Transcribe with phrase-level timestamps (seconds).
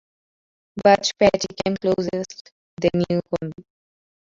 [0.83, 2.49] Budge Patty came closest,
[2.81, 3.53] then Newcombe.